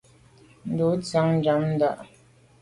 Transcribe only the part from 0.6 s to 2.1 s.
Ndo ndia nnjam ndà.